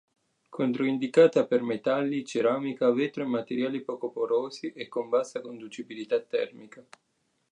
Controindicata 0.49 1.45
per 1.45 1.61
metalli, 1.61 2.25
ceramica, 2.25 2.89
vetro 2.91 3.21
e 3.21 3.27
materiali 3.27 3.83
poco 3.83 4.09
porosi 4.09 4.71
e 4.73 4.87
con 4.87 5.09
bassa 5.09 5.41
conducibilità 5.41 6.19
termica. 6.19 6.83